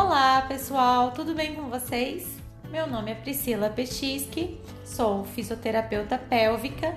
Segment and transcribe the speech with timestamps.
[0.00, 2.24] Olá, pessoal, tudo bem com vocês?
[2.70, 6.94] Meu nome é Priscila Petisque, sou fisioterapeuta pélvica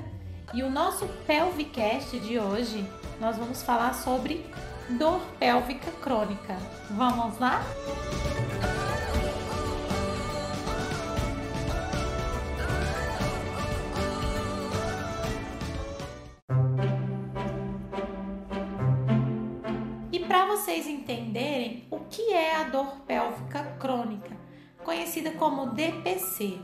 [0.54, 2.88] e o nosso Pelvicast de hoje
[3.20, 4.46] nós vamos falar sobre
[5.00, 6.56] dor pélvica crônica.
[6.92, 7.64] Vamos lá?
[8.48, 8.51] E
[21.92, 24.36] o que é a dor pélvica crônica,
[24.82, 26.58] conhecida como DPC,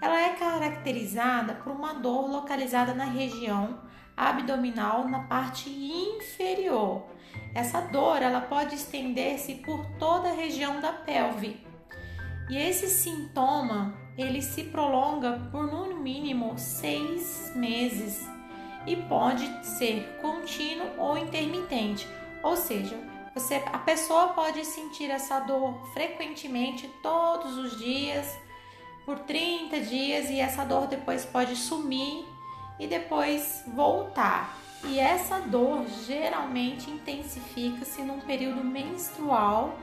[0.00, 3.78] ela é caracterizada por uma dor localizada na região
[4.16, 7.06] abdominal na parte inferior.
[7.54, 11.60] Essa dor ela pode estender-se por toda a região da pelve.
[12.48, 18.26] E esse sintoma ele se prolonga por no mínimo seis meses
[18.86, 22.08] e pode ser contínuo ou intermitente,
[22.42, 22.96] ou seja,
[23.38, 28.36] você, a pessoa pode sentir essa dor frequentemente todos os dias
[29.06, 32.26] por 30 dias e essa dor depois pode sumir
[32.80, 34.58] e depois voltar.
[34.82, 39.78] E essa dor geralmente intensifica-se num período menstrual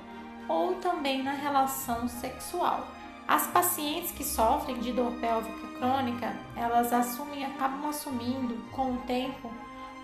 [0.50, 2.86] ou também na relação sexual.
[3.26, 9.50] As pacientes que sofrem de dor pélvica crônica, elas assumem, acabam assumindo com o tempo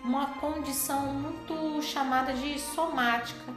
[0.04, 3.54] uma condição muito chamada de somática,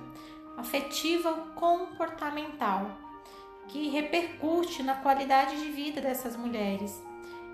[0.56, 2.91] afetiva comportamental,
[3.69, 7.03] que repercute na qualidade de vida dessas mulheres,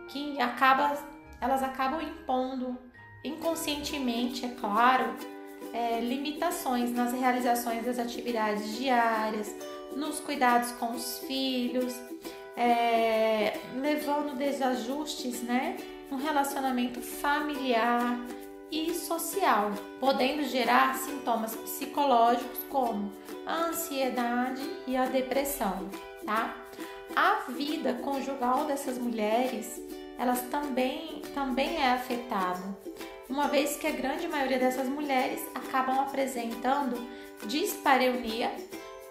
[0.08, 0.98] que acaba
[1.40, 2.76] elas acabam impondo
[3.24, 5.16] inconscientemente, é claro,
[5.72, 9.54] é, limitações nas realizações das atividades diárias,
[9.96, 11.94] nos cuidados com os filhos,
[12.56, 15.76] é, levando desajustes né,
[16.10, 18.18] no relacionamento familiar
[18.70, 23.12] e social, podendo gerar sintomas psicológicos como
[23.46, 25.88] a ansiedade e a depressão,
[26.24, 26.54] tá?
[27.14, 29.80] A vida conjugal dessas mulheres
[30.20, 32.76] elas também, também é afetada,
[33.26, 37.08] uma vez que a grande maioria dessas mulheres acabam apresentando
[37.46, 38.52] dispareunia,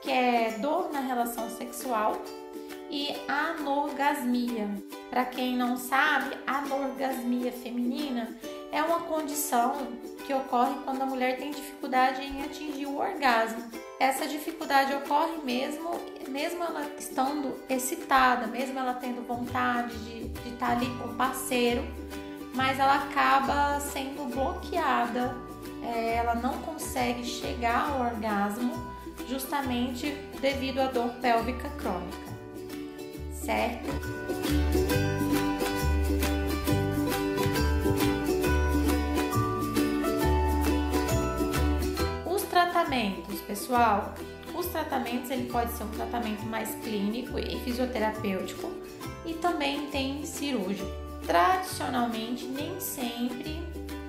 [0.04, 2.16] que é dor na relação sexual,
[2.90, 4.70] e anorgasmia.
[5.10, 8.30] Para quem não sabe, anorgasmia feminina
[8.72, 9.88] é uma condição
[10.26, 13.64] que ocorre quando a mulher tem dificuldade em atingir o orgasmo.
[14.00, 20.72] Essa dificuldade ocorre mesmo, mesmo ela estando excitada, mesmo ela tendo vontade de estar tá
[20.72, 21.84] ali com o parceiro,
[22.54, 25.36] mas ela acaba sendo bloqueada,
[25.84, 28.74] é, ela não consegue chegar ao orgasmo
[29.28, 32.18] justamente devido à dor pélvica crônica,
[33.46, 33.90] certo?
[42.90, 44.14] tratamentos, pessoal,
[44.54, 48.72] os tratamentos ele pode ser um tratamento mais clínico e fisioterapêutico
[49.26, 50.90] e também tem cirúrgico.
[51.26, 53.62] Tradicionalmente, nem sempre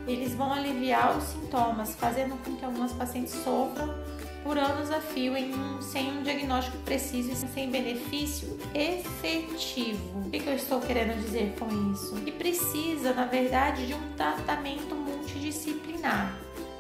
[0.07, 3.95] eles vão aliviar os sintomas, fazendo com que algumas pacientes sofram
[4.43, 10.21] por anos a fio um, sem um diagnóstico preciso e sem benefício efetivo.
[10.27, 12.15] O que, que eu estou querendo dizer com isso?
[12.17, 16.39] Que precisa, na verdade, de um tratamento multidisciplinar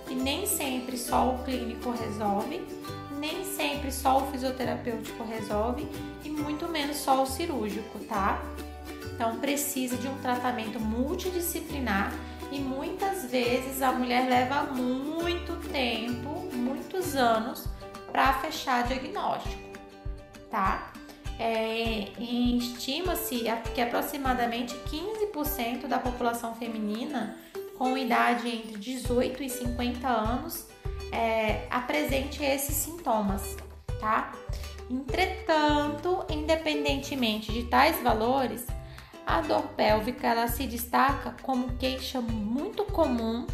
[0.08, 2.62] e nem sempre só o clínico resolve,
[3.18, 5.86] nem sempre só o fisioterapêutico resolve
[6.24, 8.42] e muito menos só o cirúrgico, tá?
[9.14, 12.12] Então precisa de um tratamento multidisciplinar
[12.50, 16.39] e muitas vezes a mulher leva muito tempo,
[16.70, 17.66] muitos anos
[18.10, 19.78] para fechar diagnóstico,
[20.50, 20.92] tá?
[21.38, 23.44] É, Estima-se
[23.74, 27.36] que aproximadamente 15% da população feminina
[27.78, 30.66] com idade entre 18 e 50 anos
[31.10, 33.56] é, apresente esses sintomas,
[33.98, 34.32] tá?
[34.90, 38.66] Entretanto, independentemente de tais valores,
[39.26, 43.46] a dor pélvica ela se destaca como queixa muito comum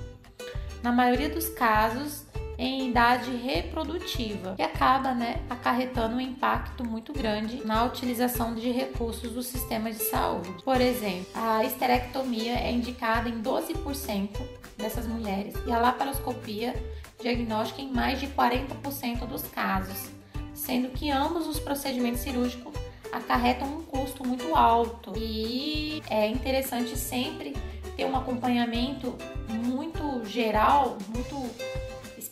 [0.83, 2.26] na maioria dos casos
[2.59, 9.33] em idade reprodutiva, que acaba né, acarretando um impacto muito grande na utilização de recursos
[9.33, 10.63] do sistema de saúde.
[10.65, 14.31] Por exemplo, a esterectomia é indicada em 12%
[14.77, 16.75] dessas mulheres e a laparoscopia
[17.21, 20.11] diagnóstica em mais de 40% dos casos,
[20.55, 22.75] sendo que ambos os procedimentos cirúrgicos
[23.13, 27.55] acarretam um custo muito alto e é interessante sempre
[27.97, 29.17] ter um acompanhamento
[29.49, 31.51] muito geral, muito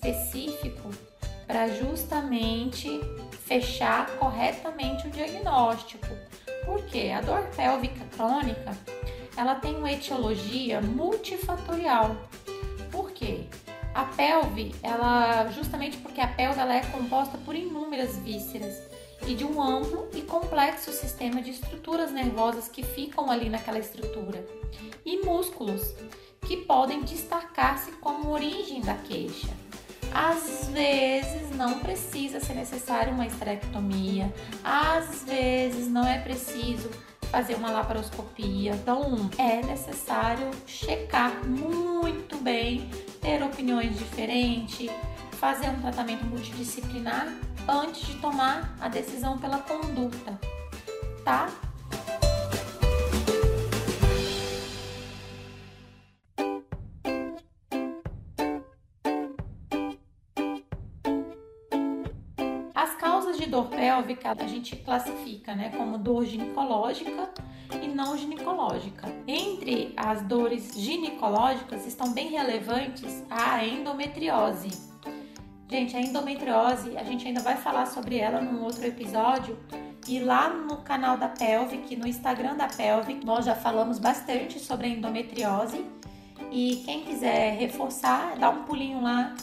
[0.05, 0.91] específico
[1.47, 3.01] para justamente
[3.47, 6.09] fechar corretamente o diagnóstico.
[6.65, 8.77] Porque a dor pélvica crônica,
[9.37, 12.17] ela tem uma etiologia multifatorial.
[12.91, 13.47] Por quê?
[13.95, 18.83] A pelve, ela justamente porque a pelve ela é composta por inúmeras vísceras
[19.27, 24.45] e de um amplo e complexo sistema de estruturas nervosas que ficam ali naquela estrutura
[25.05, 25.95] e músculos
[26.41, 29.49] que podem destacar-se como origem da queixa.
[30.15, 34.33] Às vezes não precisa ser necessário uma esterectomia,
[34.63, 36.89] às vezes não é preciso
[37.33, 38.73] fazer uma laparoscopia.
[38.75, 42.89] Então, é necessário checar muito bem,
[43.21, 44.89] ter opiniões diferentes,
[45.33, 47.27] fazer um tratamento multidisciplinar
[47.67, 50.39] antes de tomar a decisão pela conduta,
[51.25, 51.49] tá?
[63.95, 67.31] Pélvica a gente classifica né, como dor ginecológica
[67.81, 69.09] e não ginecológica.
[69.27, 74.69] Entre as dores ginecológicas estão bem relevantes a endometriose.
[75.71, 79.57] Gente, a endometriose, a gente ainda vai falar sobre ela num outro episódio.
[80.07, 84.89] E lá no canal da Pelvic, no Instagram da Pelvic, nós já falamos bastante sobre
[84.89, 85.85] a endometriose.
[86.51, 89.35] E quem quiser reforçar, dá um pulinho lá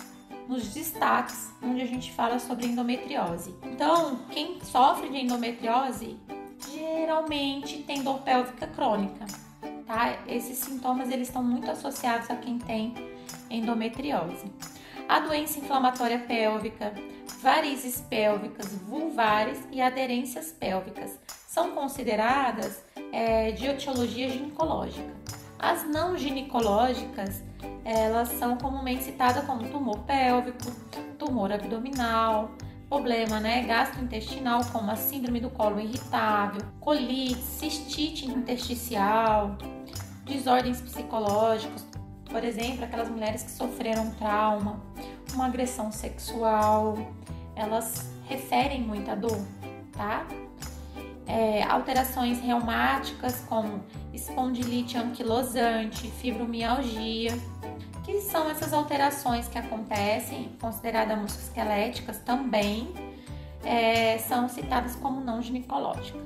[0.47, 3.55] nos destaques, onde a gente fala sobre endometriose.
[3.63, 6.17] Então, quem sofre de endometriose
[6.69, 9.25] geralmente tem dor pélvica crônica,
[9.85, 10.19] tá?
[10.27, 12.93] Esses sintomas eles estão muito associados a quem tem
[13.49, 14.51] endometriose.
[15.07, 16.93] A doença inflamatória pélvica,
[17.41, 25.13] varizes pélvicas, vulvares e aderências pélvicas são consideradas é, de etiologia ginecológica.
[25.61, 27.43] As não ginecológicas
[27.85, 30.71] elas são comumente citadas como tumor pélvico,
[31.19, 32.51] tumor abdominal,
[32.89, 39.55] problema né, gastrointestinal, como a síndrome do colo irritável, colite, cistite intersticial,
[40.25, 41.85] desordens psicológicas,
[42.25, 44.81] por exemplo, aquelas mulheres que sofreram trauma,
[45.33, 46.97] uma agressão sexual,
[47.55, 49.39] elas referem muita dor,
[49.91, 50.25] tá?
[51.33, 53.81] É, alterações reumáticas como
[54.13, 57.31] espondilite anquilosante, fibromialgia,
[58.03, 62.93] que são essas alterações que acontecem, consideradas musculoesqueléticas também,
[63.63, 66.21] é, são citadas como não ginecológicas.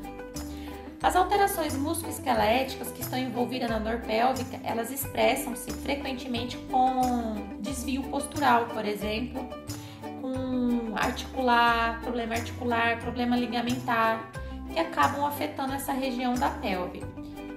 [1.04, 8.66] As alterações musculoesqueléticas que estão envolvidas na dor pélvica, elas expressam-se frequentemente com desvio postural,
[8.66, 9.48] por exemplo,
[10.20, 14.32] com articular, problema articular, problema ligamentar,
[14.80, 17.04] acabam afetando essa região da pelve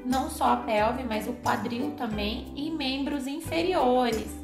[0.08, 4.34] não só a pelve, mas o quadril também e membros inferiores.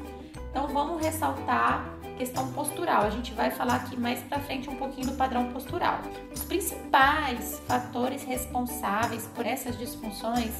[0.49, 3.03] Então vamos ressaltar questão postural.
[3.03, 5.99] A gente vai falar aqui mais para frente um pouquinho do padrão postural.
[6.33, 10.53] Os principais fatores responsáveis por essas disfunções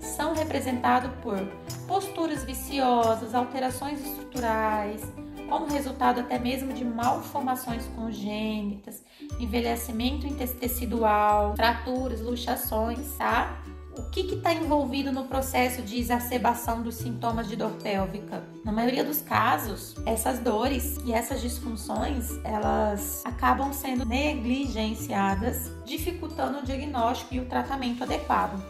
[0.00, 1.38] são representados por
[1.86, 5.02] posturas viciosas, alterações estruturais,
[5.48, 9.04] como resultado até mesmo de malformações congênitas,
[9.38, 13.62] envelhecimento intestecidual, fraturas, luxações, tá?
[13.96, 18.42] O que está envolvido no processo de exacerbação dos sintomas de dor pélvica?
[18.64, 26.62] Na maioria dos casos, essas dores e essas disfunções, elas acabam sendo negligenciadas, dificultando o
[26.62, 28.62] diagnóstico e o tratamento adequado.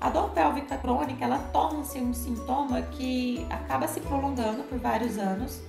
[0.00, 5.60] A dor pélvica crônica, ela torna-se um sintoma que acaba se prolongando por vários anos,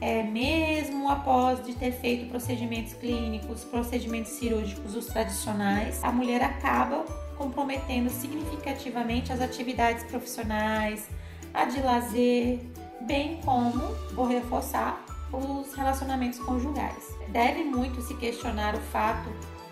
[0.00, 7.04] é, mesmo após de ter feito procedimentos clínicos, procedimentos cirúrgicos, os tradicionais, a mulher acaba
[7.36, 11.08] comprometendo significativamente as atividades profissionais,
[11.52, 12.60] a de lazer,
[13.02, 13.80] bem como,
[14.14, 17.14] vou reforçar, os relacionamentos conjugais.
[17.28, 19.28] Deve muito se questionar o fato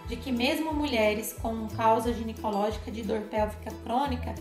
[0.07, 4.35] de que mesmo mulheres com causa ginecológica de dor pélvica crônica,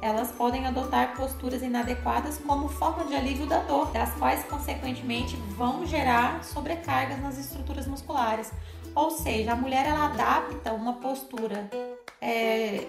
[0.00, 5.86] elas podem adotar posturas inadequadas como forma de alívio da dor, das quais consequentemente vão
[5.86, 8.52] gerar sobrecargas nas estruturas musculares.
[8.94, 11.68] Ou seja, a mulher ela adapta uma postura
[12.20, 12.84] é,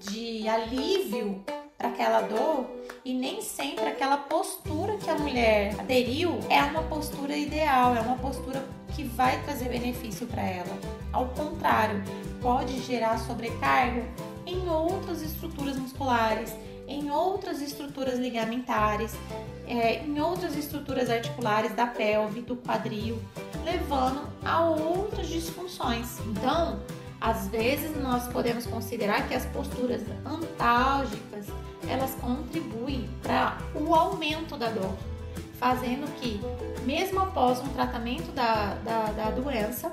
[0.00, 1.44] de alívio
[1.76, 2.66] para aquela dor
[3.04, 8.16] e nem sempre aquela postura que a mulher aderiu é uma postura ideal, é uma
[8.16, 10.78] postura que vai trazer benefício para ela.
[11.12, 12.02] Ao contrário,
[12.40, 14.02] pode gerar sobrecarga
[14.46, 16.54] em outras estruturas musculares,
[16.88, 19.14] em outras estruturas ligamentares,
[19.66, 23.20] é, em outras estruturas articulares da pelve, do quadril,
[23.64, 26.18] levando a outras disfunções.
[26.20, 26.80] Então,
[27.20, 31.46] às vezes nós podemos considerar que as posturas antálgicas
[31.88, 34.94] elas contribuem para o aumento da dor,
[35.58, 36.40] fazendo que,
[36.84, 39.92] mesmo após um tratamento da, da, da doença,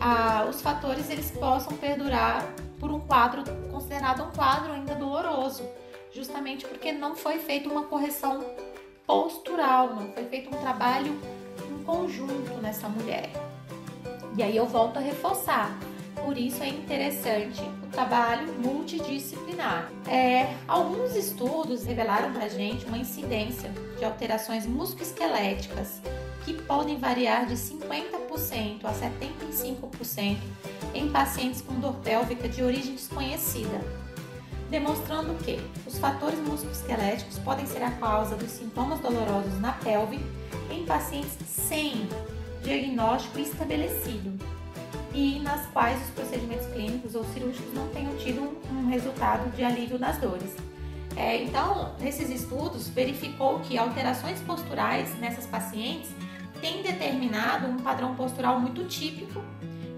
[0.00, 2.46] ah, os fatores eles possam perdurar
[2.78, 5.62] por um quadro considerado um quadro ainda doloroso,
[6.12, 8.44] justamente porque não foi feita uma correção
[9.06, 11.18] postural, não foi feito um trabalho
[11.70, 13.30] em conjunto nessa mulher.
[14.36, 15.78] E aí eu volto a reforçar.
[16.24, 17.60] Por isso é interessante.
[17.82, 19.90] O trabalho multidisciplinar.
[20.08, 26.00] É, alguns estudos revelaram para gente uma incidência de alterações musculoesqueléticas
[26.46, 30.38] que podem variar de 50% a 75%
[30.94, 33.82] em pacientes com dor pélvica de origem desconhecida,
[34.70, 40.18] demonstrando que os fatores musculoesqueléticos podem ser a causa dos sintomas dolorosos na pelve
[40.70, 42.08] em pacientes sem
[42.62, 44.32] diagnóstico estabelecido
[45.14, 49.96] e nas quais os procedimentos clínicos ou cirúrgicos não tenham tido um resultado de alívio
[49.98, 50.54] das dores.
[51.16, 56.10] É, então, nesses estudos, verificou que alterações posturais nessas pacientes
[56.60, 59.40] têm determinado um padrão postural muito típico,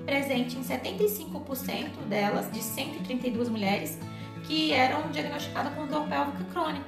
[0.04, 3.98] presente em 75% delas, de 132 mulheres,
[4.44, 6.84] que eram diagnosticadas com dor pélvica crônica.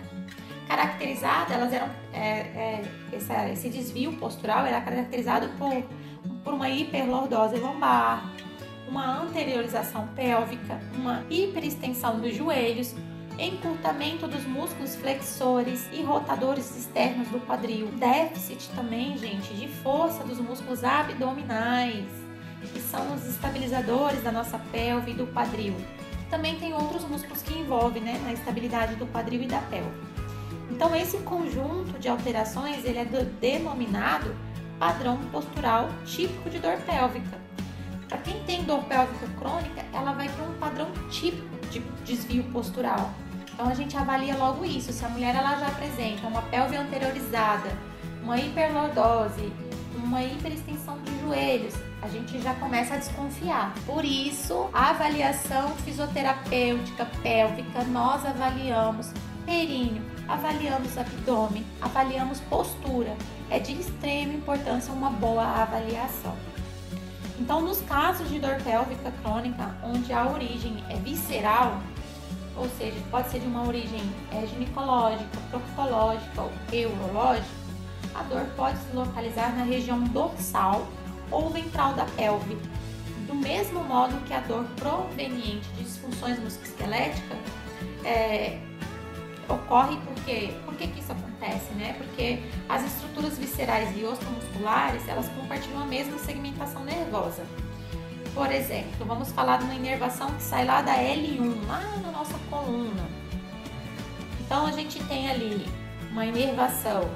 [0.68, 5.72] Caracterizada, elas eram, é, é, essa, esse desvio postural era caracterizado por,
[6.48, 8.32] por uma hiperlordose lombar,
[8.88, 12.94] uma anteriorização pélvica, uma hiperextensão dos joelhos,
[13.38, 17.88] encurtamento dos músculos flexores e rotadores externos do quadril.
[17.98, 22.06] Déficit também, gente, de força dos músculos abdominais,
[22.72, 25.74] que são os estabilizadores da nossa pelve e do quadril.
[26.30, 30.00] Também tem outros músculos que envolvem né, na estabilidade do quadril e da pelve.
[30.70, 33.04] Então, esse conjunto de alterações ele é
[33.38, 34.34] denominado
[34.78, 37.38] padrão postural típico de dor pélvica.
[38.08, 43.10] Para quem tem dor pélvica crônica, ela vai ter um padrão típico de desvio postural.
[43.52, 44.92] Então a gente avalia logo isso.
[44.92, 47.68] Se a mulher ela já apresenta uma pelve anteriorizada,
[48.22, 49.52] uma hiperlordose,
[49.96, 53.74] uma hiperextensão de joelhos, a gente já começa a desconfiar.
[53.84, 59.12] Por isso, a avaliação fisioterapêutica pélvica, nós avaliamos
[59.44, 63.16] períneo, avaliamos abdômen, avaliamos postura.
[63.50, 66.36] É de extrema importância uma boa avaliação.
[67.40, 71.80] Então, nos casos de dor pélvica crônica, onde a origem é visceral,
[72.56, 77.48] ou seja, pode ser de uma origem é, ginecológica, proctológica ou urológica,
[78.14, 80.86] a dor pode se localizar na região dorsal
[81.30, 82.58] ou ventral da pelve.
[83.28, 87.38] Do mesmo modo que a dor proveniente de disfunções musculoesqueléticas
[88.04, 88.58] é,
[89.48, 91.94] ocorre porque por que, que isso acontece, né?
[91.96, 97.44] Porque as estruturas viscerais e osteomusculares elas compartilham a mesma segmentação nervosa.
[98.34, 102.38] Por exemplo, vamos falar de uma inervação que sai lá da L1, lá na nossa
[102.50, 103.08] coluna.
[104.40, 105.66] Então a gente tem ali
[106.10, 107.08] uma inervação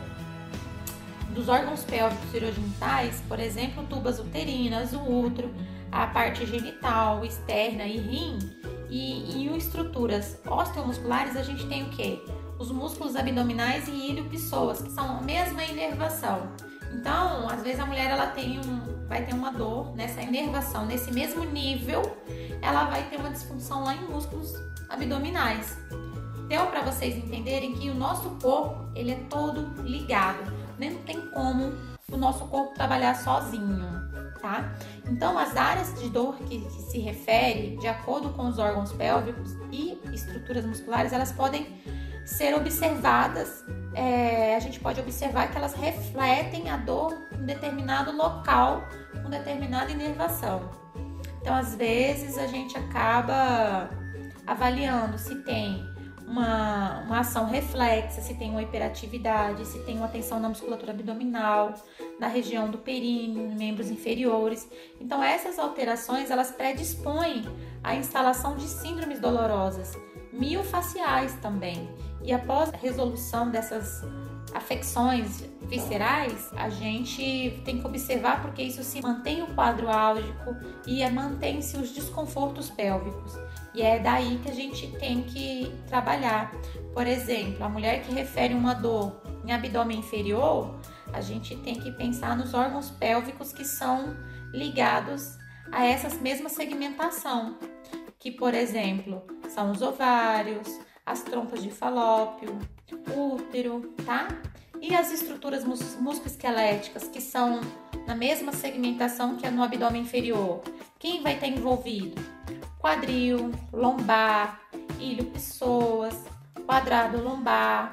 [1.31, 5.51] dos órgãos pélvicos urogenitais, por exemplo, tubas uterinas, o útero,
[5.91, 8.39] a parte genital, externa e rim.
[8.93, 12.23] E em estruturas osteomusculares a gente tem o que?
[12.59, 16.53] Os músculos abdominais e ilho pessoas, que são a mesma inervação.
[16.93, 21.11] Então, às vezes a mulher ela tem um, vai ter uma dor nessa inervação, nesse
[21.11, 22.03] mesmo nível,
[22.61, 24.53] ela vai ter uma disfunção lá em músculos
[24.91, 25.75] abdominais.
[26.47, 31.73] Deu para vocês entenderem que o nosso corpo ele é todo ligado, não tem como
[32.13, 33.89] o nosso corpo trabalhar sozinho,
[34.41, 34.75] tá?
[35.07, 39.53] Então, as áreas de dor que, que se refere, de acordo com os órgãos pélvicos
[39.71, 41.67] e estruturas musculares, elas podem
[42.25, 43.65] ser observadas,
[43.95, 48.85] é, a gente pode observar que elas refletem a dor em determinado local,
[49.23, 50.71] com determinada inervação.
[51.41, 53.91] Então, às vezes, a gente acaba
[54.47, 55.92] avaliando se tem
[56.33, 61.75] uma, uma ação reflexa, se tem uma hiperatividade, se tem uma tensão na musculatura abdominal,
[62.19, 64.67] na região do períneo, membros inferiores.
[64.99, 67.45] Então, essas alterações, elas predispõem
[67.85, 69.97] à instalação de síndromes dolorosas,
[70.33, 71.91] miofaciais também.
[72.23, 74.03] E após a resolução dessas
[74.55, 80.57] afecções viscerais, a gente tem que observar porque isso se mantém o quadro álgico
[80.87, 83.33] e mantém-se os desconfortos pélvicos.
[83.75, 86.53] E é daí que a gente tem que trabalhar.
[86.93, 90.79] Por exemplo, a mulher que refere uma dor em abdômen inferior,
[91.13, 94.15] a gente tem que pensar nos órgãos pélvicos que são
[94.53, 95.39] ligados
[95.71, 97.57] a essa mesma segmentação,
[98.19, 100.69] que, por exemplo, são os ovários,
[101.05, 102.59] as trompas de falópio,
[103.17, 104.29] útero, tá?
[104.81, 107.61] E as estruturas mus musculoesqueléticas que são
[108.07, 110.63] na mesma segmentação que é no abdômen inferior.
[110.99, 112.21] Quem vai estar envolvido?
[112.81, 114.61] Quadril, lombar,
[114.99, 116.17] ilho pessoas,
[116.67, 117.93] quadrado lombar,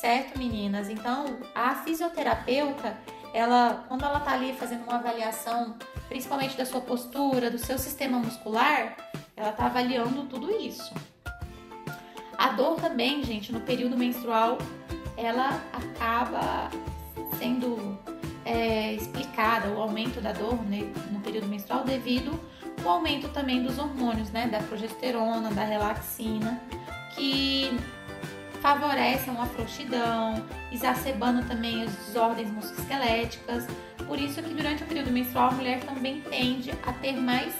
[0.00, 0.88] certo, meninas?
[0.88, 2.98] Então, a fisioterapeuta,
[3.32, 5.76] ela, quando ela tá ali fazendo uma avaliação,
[6.08, 8.96] principalmente da sua postura, do seu sistema muscular,
[9.36, 10.92] ela tá avaliando tudo isso.
[12.38, 14.58] A dor também, gente, no período menstrual
[15.16, 16.70] ela acaba
[17.38, 17.98] sendo
[18.44, 22.38] é, explicada o aumento da dor né, no período menstrual devido
[22.84, 26.60] ao aumento também dos hormônios, né, da progesterona, da relaxina,
[27.14, 27.70] que
[28.60, 33.66] favorecem uma frouxidão, exacerbando também as desordens musculoesqueléticas.
[34.06, 37.54] Por isso que durante o período menstrual a mulher também tende a ter mais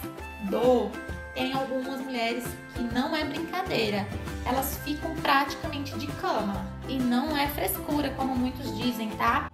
[0.51, 0.91] dor.
[1.35, 4.07] Tem algumas mulheres que não é brincadeira,
[4.47, 9.51] elas ficam praticamente de cama e não é frescura como muitos dizem, tá?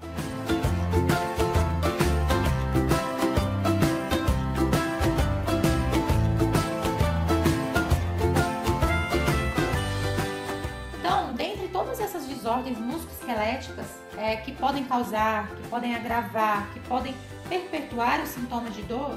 [12.41, 17.15] desordens musculoesqueléticas é, que podem causar, que podem agravar, que podem
[17.49, 19.17] perpetuar os sintomas de dor,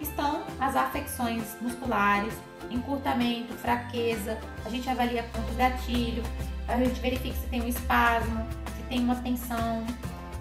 [0.00, 2.34] estão as afecções musculares,
[2.70, 4.38] encurtamento, fraqueza.
[4.64, 6.22] A gente avalia ponto gatilho,
[6.68, 9.86] a gente verifica se tem um espasmo, se tem uma tensão.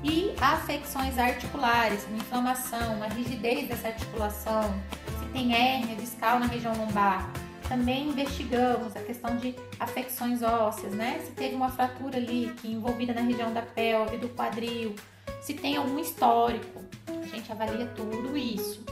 [0.04, 4.74] E afecções articulares, uma inflamação, uma rigidez dessa articulação,
[5.20, 7.30] se tem hérnia discal na região lombar,
[7.68, 11.22] também investigamos a questão de afecções ósseas, né?
[11.24, 14.96] Se teve uma fratura ali que envolvida na região da pelve, do quadril,
[15.42, 16.84] se tem algum histórico.
[17.08, 18.84] A gente avalia tudo isso.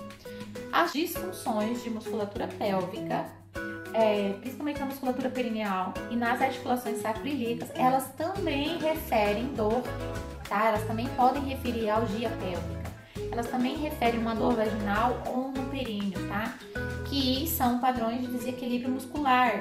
[0.77, 3.25] As disfunções de musculatura pélvica,
[3.95, 9.81] é, principalmente na musculatura perineal e nas articulações sacroiliacas, elas também referem dor,
[10.47, 10.67] tá?
[10.67, 12.91] Elas também podem referir algia pélvica.
[13.31, 16.53] Elas também referem uma dor vaginal ou no períneo, tá?
[17.09, 19.59] que são padrões de desequilíbrio muscular,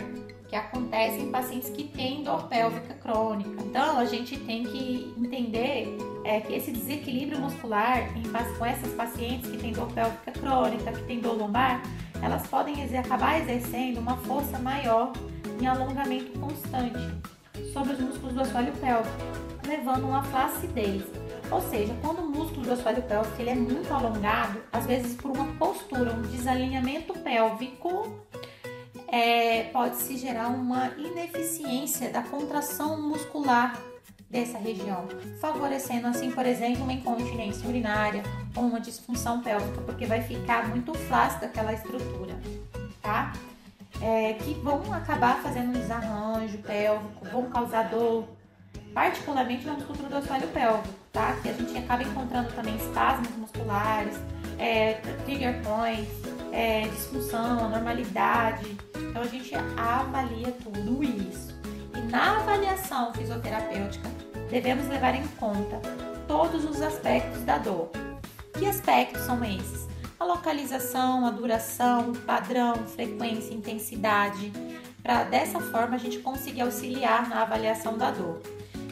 [0.56, 3.62] que acontecem em pacientes que têm dor pélvica crônica.
[3.62, 9.50] Então, a gente tem que entender é, que esse desequilíbrio muscular em, com essas pacientes
[9.50, 11.82] que têm dor pélvica crônica, que têm dor lombar,
[12.22, 15.12] elas podem acabar exercendo uma força maior
[15.60, 16.98] em alongamento constante
[17.72, 19.14] sobre os músculos do assoalho pélvico,
[19.66, 21.02] levando a uma flacidez.
[21.50, 25.30] Ou seja, quando o músculo do assoalho pélvico ele é muito alongado, às vezes por
[25.30, 28.25] uma postura, um desalinhamento pélvico,
[29.16, 33.80] é, pode-se gerar uma ineficiência da contração muscular
[34.28, 35.08] dessa região,
[35.40, 38.22] favorecendo assim, por exemplo, uma incontinência urinária
[38.54, 42.38] ou uma disfunção pélvica, porque vai ficar muito flácida aquela estrutura,
[43.00, 43.32] tá?
[44.02, 48.28] É, que vão acabar fazendo um desarranjo pélvico, vão causar dor,
[48.92, 51.34] particularmente na musculatura do assoalho pélvico, tá?
[51.42, 54.18] Que a gente acaba encontrando também espasmos musculares,
[54.58, 58.76] é, trigger points, é, disfunção, anormalidade.
[59.16, 61.58] Então a gente avalia tudo isso.
[61.94, 64.10] E na avaliação fisioterapêutica
[64.50, 65.80] devemos levar em conta
[66.28, 67.88] todos os aspectos da dor.
[68.52, 69.88] Que aspectos são esses?
[70.20, 74.52] A localização, a duração, padrão, frequência, intensidade,
[75.02, 78.42] para dessa forma a gente conseguir auxiliar na avaliação da dor.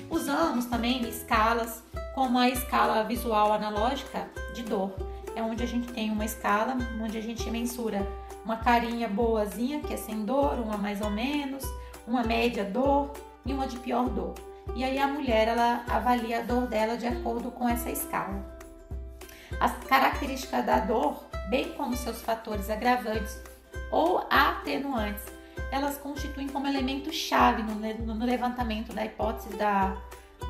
[0.08, 1.82] Usamos também escalas,
[2.14, 4.90] como a escala visual analógica de dor.
[5.37, 8.06] É onde a gente tem uma escala onde a gente mensura
[8.44, 11.64] uma carinha boazinha, que é sem dor, uma mais ou menos,
[12.07, 13.11] uma média dor
[13.44, 14.35] e uma de pior dor.
[14.74, 18.54] E aí a mulher ela avalia a dor dela de acordo com essa escala.
[19.61, 23.40] As características da dor, bem como seus fatores agravantes
[23.90, 25.24] ou atenuantes,
[25.70, 27.74] elas constituem como elemento chave no,
[28.14, 29.96] no levantamento da hipótese da,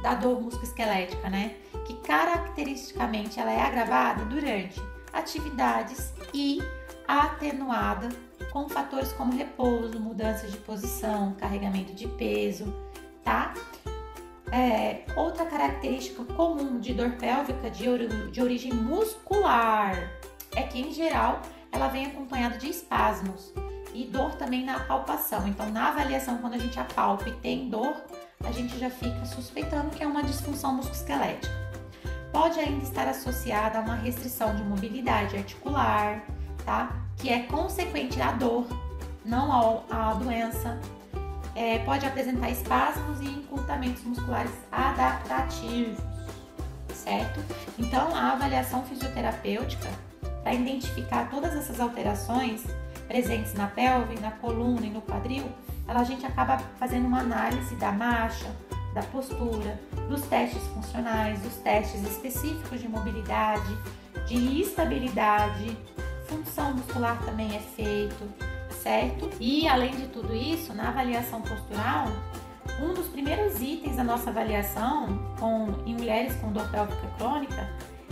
[0.03, 1.55] da dor musculoesquelética, né?
[1.87, 4.81] Que caracteristicamente ela é agravada durante
[5.13, 6.63] atividades e
[7.07, 8.09] atenuada
[8.53, 12.73] com fatores como repouso, mudança de posição, carregamento de peso,
[13.23, 13.55] tá?
[14.53, 20.11] É, outra característica comum de dor pélvica de, de origem muscular
[20.55, 23.53] é que, em geral, ela vem acompanhada de espasmos
[23.93, 25.47] e dor também na palpação.
[25.49, 27.97] Então, na avaliação, quando a gente apalpa e tem dor,
[28.45, 31.53] a gente já fica suspeitando que é uma disfunção musculoesquelética.
[32.33, 36.25] Pode ainda estar associada a uma restrição de mobilidade articular,
[36.65, 36.91] tá?
[37.17, 38.67] Que é consequente à dor,
[39.25, 40.81] não à doença.
[41.55, 45.99] É, pode apresentar espasmos e encurtamentos musculares adaptativos,
[46.93, 47.41] certo?
[47.79, 49.89] Então, a avaliação fisioterapêutica,
[50.43, 52.65] para identificar todas essas alterações,
[53.07, 55.45] presentes na pelve, na coluna e no quadril,
[55.87, 58.51] ela, a gente acaba fazendo uma análise da marcha,
[58.95, 63.77] da postura, dos testes funcionais, dos testes específicos de mobilidade,
[64.27, 65.77] de estabilidade,
[66.43, 68.25] função muscular também é feito,
[68.83, 69.31] certo?
[69.41, 72.09] E além de tudo isso, na avaliação postural,
[72.81, 77.69] um dos primeiros itens da nossa avaliação com, em mulheres com dor pélvica crônica,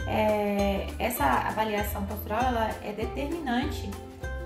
[0.06, 3.90] é, essa avaliação postural ela é determinante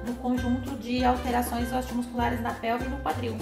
[0.07, 3.37] no conjunto de alterações osteomusculares na pelve e no quadril.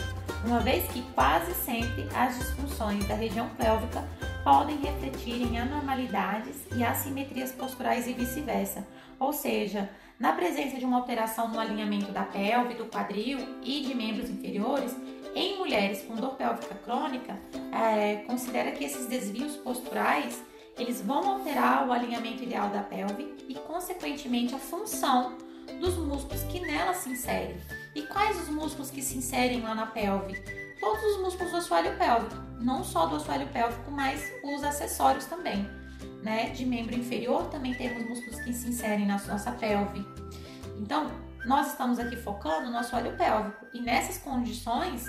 [0.45, 4.03] uma vez que quase sempre as disfunções da região pélvica
[4.43, 8.87] podem refletir em anormalidades e assimetrias posturais e vice-versa,
[9.19, 13.95] ou seja, na presença de uma alteração no alinhamento da pelve, do quadril e de
[13.95, 14.97] membros inferiores,
[15.35, 17.37] em mulheres com dor pélvica crônica,
[17.73, 20.43] é, considera que esses desvios posturais
[20.79, 25.37] eles vão alterar o alinhamento ideal da pelve e, consequentemente, a função
[25.81, 27.57] dos músculos que nela se inserem.
[27.95, 30.41] E quais os músculos que se inserem lá na pelve?
[30.81, 35.69] Todos os músculos do assoalho pélvico, não só do assoalho pélvico, mas os acessórios também.
[36.25, 36.49] Né?
[36.51, 40.05] De membro inferior também temos músculos que se inserem na nossa pelve.
[40.79, 41.11] Então,
[41.45, 45.05] nós estamos aqui focando no assoalho pélvico e nessas condições,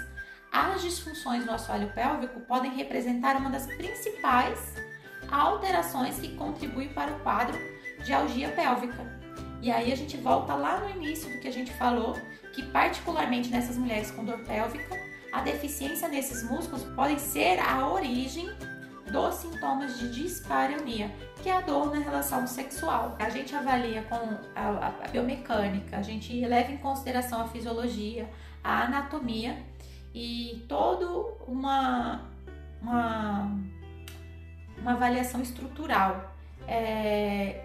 [0.52, 4.74] as disfunções no assoalho pélvico podem representar uma das principais
[5.32, 7.58] alterações que contribuem para o quadro
[8.04, 9.06] de algia pélvica.
[9.62, 12.14] E aí a gente volta lá no início do que a gente falou,
[12.54, 14.96] que particularmente nessas mulheres com dor pélvica,
[15.32, 18.50] a deficiência nesses músculos pode ser a origem
[19.16, 21.10] dos sintomas de dispareunia,
[21.42, 23.16] que é a dor na relação sexual.
[23.18, 28.30] A gente avalia com a, a biomecânica, a gente leva em consideração a fisiologia,
[28.62, 29.58] a anatomia
[30.14, 31.08] e toda
[31.48, 32.30] uma,
[32.82, 33.58] uma,
[34.78, 36.36] uma avaliação estrutural.
[36.68, 37.64] É,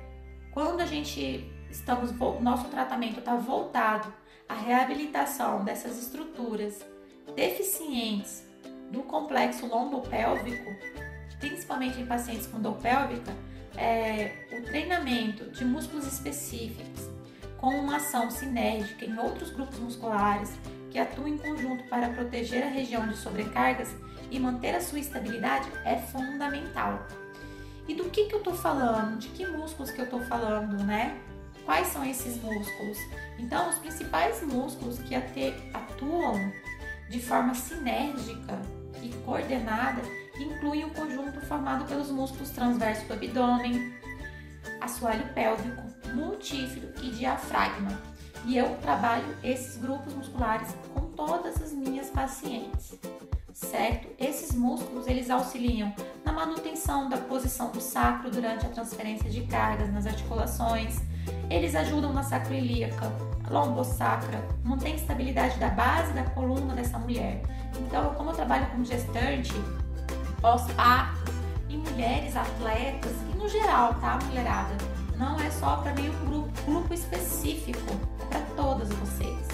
[0.53, 4.13] quando a gente estamos, nosso tratamento está voltado
[4.49, 6.87] à reabilitação dessas estruturas
[7.35, 8.49] deficientes
[8.93, 11.10] do complexo lombopélvico,
[11.41, 13.35] principalmente em pacientes com dor pélvica,
[13.77, 17.09] é, o treinamento de músculos específicos
[17.57, 20.53] com uma ação sinérgica em outros grupos musculares
[20.91, 23.95] que atuam em conjunto para proteger a região de sobrecargas
[24.31, 27.07] e manter a sua estabilidade é fundamental.
[27.89, 29.19] E do que, que eu estou falando?
[29.19, 31.19] De que músculos que eu estou falando, né?
[31.65, 32.99] Quais são esses músculos?
[33.39, 36.53] Então, os principais músculos que atuam
[37.09, 38.61] de forma sinérgica
[39.03, 40.01] e coordenada
[40.43, 43.95] incluem o conjunto formado pelos músculos transversos do abdômen,
[44.81, 45.83] assoalho pélvico,
[46.15, 47.91] multífero e diafragma.
[48.47, 52.99] E eu trabalho esses grupos musculares com todas as minhas pacientes,
[53.53, 54.09] certo?
[54.19, 55.93] Esses músculos eles auxiliam
[56.25, 60.99] na manutenção da posição do sacro durante a transferência de cargas nas articulações,
[61.51, 63.13] eles ajudam na sacroiliaca,
[63.51, 67.43] lombosacra, mantém estabilidade da base da coluna dessa mulher.
[67.79, 69.53] Então, como eu trabalho com gestante,
[70.41, 71.33] pós-parto,
[71.69, 74.75] e mulheres atletas, e no geral, tá, mulherada?
[75.17, 79.47] Não é só para nenhum grupo, grupo específico, é para todas vocês.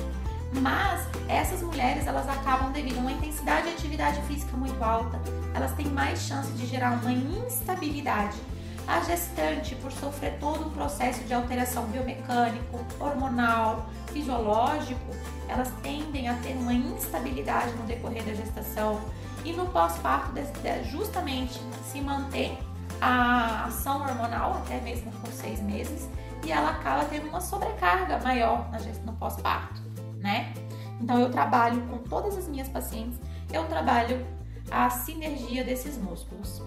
[0.62, 5.20] Mas essas mulheres, elas acabam devido a uma intensidade de atividade física muito alta,
[5.54, 8.36] elas têm mais chance de gerar uma instabilidade
[8.86, 15.12] a gestante, por sofrer todo um processo de alteração biomecânico, hormonal, fisiológico,
[15.48, 19.00] elas tendem a ter uma instabilidade no decorrer da gestação
[19.46, 20.32] e no pós-parto
[20.90, 22.58] justamente se mantém
[23.00, 26.08] a ação hormonal até mesmo por seis meses
[26.44, 28.68] e ela acaba tendo uma sobrecarga maior
[29.04, 29.80] no pós-parto,
[30.18, 30.52] né?
[31.00, 33.20] Então eu trabalho com todas as minhas pacientes,
[33.52, 34.26] eu trabalho
[34.68, 36.60] a sinergia desses músculos,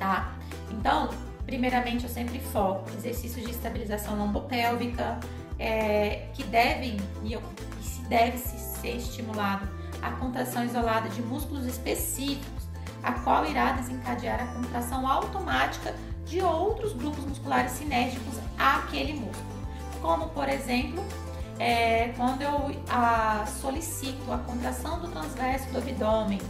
[0.00, 0.32] tá?
[0.72, 1.10] Então,
[1.46, 5.20] primeiramente, eu sempre foco exercícios de estabilização lombopélvica,
[5.60, 7.42] é, que devem e, eu,
[7.80, 12.64] e se deve -se ser estimulado a contração isolada de músculos específicos,
[13.02, 15.94] a qual irá desencadear a contração automática
[16.26, 19.48] de outros grupos musculares sinérgicos àquele músculo.
[20.00, 21.02] Como, por exemplo,
[21.58, 26.40] é, quando eu a, solicito a contração do transverso do abdômen,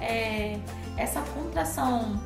[0.00, 0.58] é,
[0.96, 2.20] essa contração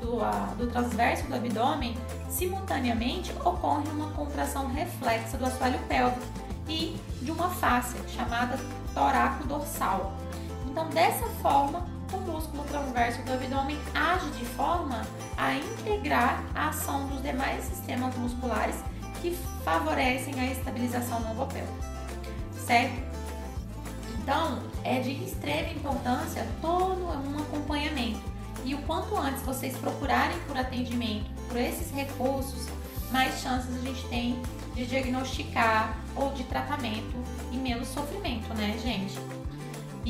[0.00, 1.96] do, a, do transverso do abdômen,
[2.28, 6.26] simultaneamente ocorre uma contração reflexa do assoalho pélvico
[6.68, 8.58] e de uma face chamada
[8.94, 10.12] toraco dorsal.
[10.78, 15.04] Então, dessa forma, o músculo transverso do abdômen age de forma
[15.36, 18.76] a integrar a ação dos demais sistemas musculares
[19.20, 21.84] que favorecem a estabilização lombo-pélvica,
[22.64, 22.94] certo?
[24.22, 28.20] Então, é de extrema importância todo um acompanhamento
[28.64, 32.68] e o quanto antes vocês procurarem por atendimento por esses recursos,
[33.10, 34.40] mais chances a gente tem
[34.76, 37.16] de diagnosticar ou de tratamento
[37.50, 39.18] e menos sofrimento, né, gente?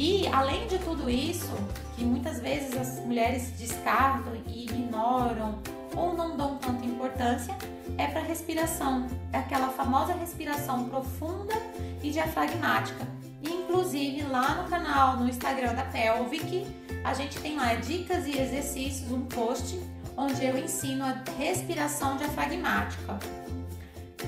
[0.00, 1.50] E além de tudo isso,
[1.96, 5.58] que muitas vezes as mulheres descartam e ignoram
[5.96, 7.52] ou não dão tanta importância,
[7.96, 11.54] é para respiração, é aquela famosa respiração profunda
[12.00, 13.04] e diafragmática.
[13.42, 16.64] inclusive lá no canal, no Instagram da Pelvic,
[17.02, 19.80] a gente tem lá dicas e exercícios, um post
[20.16, 23.18] onde eu ensino a respiração diafragmática.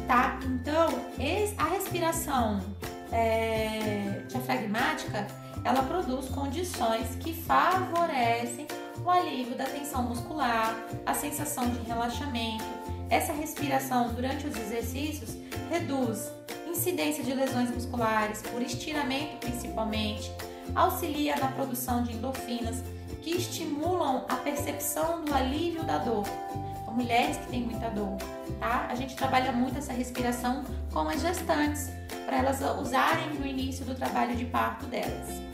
[0.09, 0.37] Tá?
[0.44, 0.88] Então,
[1.59, 2.61] a respiração
[3.12, 5.28] é, diafragmática
[5.64, 8.66] ela produz condições que favorecem
[9.05, 12.64] o alívio da tensão muscular, a sensação de relaxamento.
[13.09, 15.37] Essa respiração durante os exercícios
[15.70, 16.31] reduz
[16.81, 20.33] incidência de lesões musculares, por estiramento principalmente,
[20.75, 22.83] auxilia na produção de endorfinas
[23.20, 26.25] que estimulam a percepção do alívio da dor.
[26.85, 28.16] São mulheres que têm muita dor,
[28.59, 28.87] tá?
[28.88, 31.90] A gente trabalha muito essa respiração com as gestantes,
[32.25, 35.49] para elas usarem no início do trabalho de parto delas.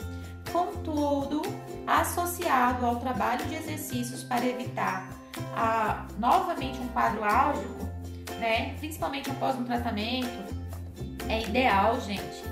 [0.52, 1.42] Contudo,
[1.86, 5.08] associado ao trabalho de exercícios para evitar
[5.54, 7.86] a, novamente um quadro álgico,
[8.38, 10.54] né, principalmente após um tratamento,
[11.28, 12.44] é ideal, gente.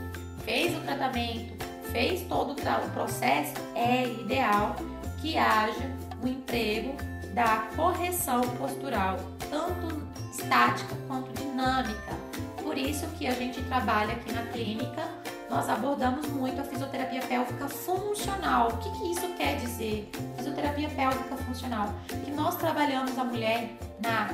[0.45, 4.77] Fez o tratamento, fez todo o processo, é ideal
[5.21, 5.91] que haja
[6.23, 6.95] o emprego
[7.33, 9.17] da correção postural,
[9.51, 12.15] tanto estática quanto dinâmica.
[12.63, 15.09] Por isso que a gente trabalha aqui na clínica,
[15.55, 18.71] nós abordamos muito a fisioterapia pélvica funcional.
[18.73, 20.11] O que, que isso quer dizer?
[20.37, 23.71] Fisioterapia pélvica funcional, que nós trabalhamos a mulher
[24.03, 24.31] na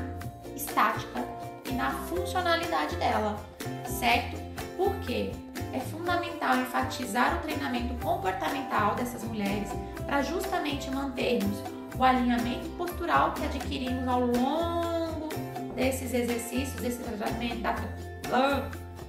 [0.56, 1.22] estática
[1.68, 3.38] e na funcionalidade dela,
[3.84, 4.40] certo?
[4.78, 5.30] Por quê?
[5.74, 9.68] É fundamental enfatizar o treinamento comportamental dessas mulheres
[10.06, 11.62] para justamente mantermos
[11.98, 15.28] o alinhamento postural que adquirimos ao longo
[15.74, 17.62] desses exercícios, desse tratamento,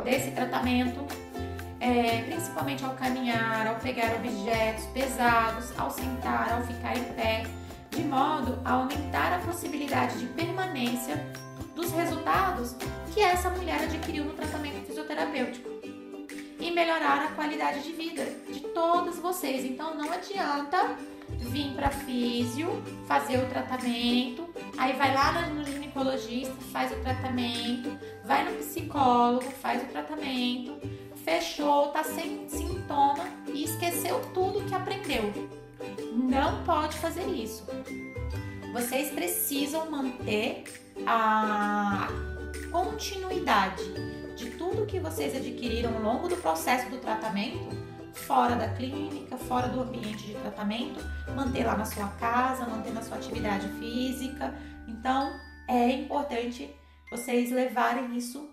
[0.03, 1.20] desse tratamento,
[1.81, 7.43] é, principalmente ao caminhar, ao pegar objetos pesados, ao sentar, ao ficar em pé,
[7.89, 11.15] de modo a aumentar a possibilidade de permanência
[11.75, 12.75] dos resultados
[13.13, 15.69] que essa mulher adquiriu no tratamento fisioterapêutico
[16.59, 19.65] e melhorar a qualidade de vida de todos vocês.
[19.65, 20.95] Então não adianta
[21.39, 22.69] vir para físio,
[23.07, 29.81] fazer o tratamento, aí vai lá no ginecologista, faz o tratamento, vai no psicólogo, faz
[29.81, 30.79] o tratamento,
[31.23, 35.31] fechou, tá sem sintoma e esqueceu tudo que aprendeu.
[36.13, 37.65] Não pode fazer isso.
[38.73, 40.63] Vocês precisam manter
[41.05, 42.07] a
[42.71, 43.83] continuidade
[44.35, 47.75] de tudo que vocês adquiriram ao longo do processo do tratamento,
[48.13, 50.99] fora da clínica, fora do ambiente de tratamento,
[51.35, 54.53] manter lá na sua casa, manter na sua atividade física.
[54.87, 55.31] Então,
[55.67, 56.73] é importante
[57.09, 58.49] vocês levarem isso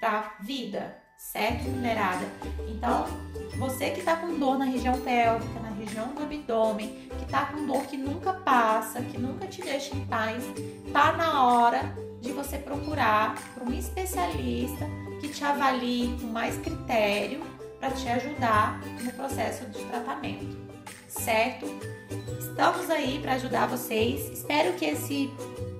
[0.00, 2.24] para a vida, certo, minerada?
[2.68, 3.06] Então,
[3.58, 7.66] você que está com dor na região pélvica, na região do abdômen, que está com
[7.66, 10.44] dor que nunca passa, que nunca te deixa em paz,
[10.92, 14.86] tá na hora de você procurar um especialista
[15.20, 17.42] que te avalie com mais critério
[17.80, 20.56] para te ajudar no processo de tratamento,
[21.08, 21.66] certo?
[22.38, 24.30] Estamos aí para ajudar vocês.
[24.30, 25.30] Espero que esse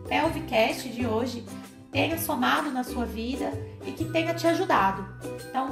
[0.08, 1.44] Pelvicast de hoje
[1.90, 3.52] tenha somado na sua vida
[3.86, 5.06] e que tenha te ajudado.
[5.54, 5.70] Então,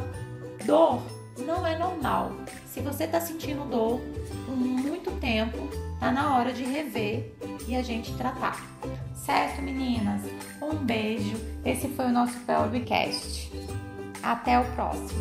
[0.65, 1.03] dor
[1.39, 2.31] não é normal.
[2.67, 4.01] Se você está sentindo dor
[4.47, 5.69] por muito tempo,
[5.99, 7.35] tá na hora de rever
[7.67, 8.65] e a gente tratar.
[9.13, 10.21] Certo, meninas?
[10.63, 11.37] Um beijo.
[11.65, 13.51] Esse foi o nosso Pelvicast.
[14.23, 15.21] Até o próximo.